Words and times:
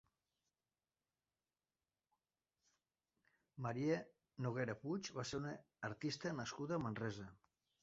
Maria 3.67 3.99
Noguera 4.45 4.79
Puig 4.87 5.13
va 5.21 5.29
ser 5.33 5.43
una 5.43 5.55
artista 5.93 6.35
nascuda 6.43 6.81
a 6.81 6.85
Manresa. 6.89 7.31